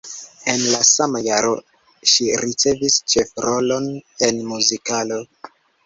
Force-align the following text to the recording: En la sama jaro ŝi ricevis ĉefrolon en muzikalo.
En 0.53 0.61
la 0.75 0.79
sama 0.91 1.21
jaro 1.25 1.51
ŝi 2.13 2.31
ricevis 2.47 2.99
ĉefrolon 3.15 3.93
en 4.31 4.45
muzikalo. 4.53 5.25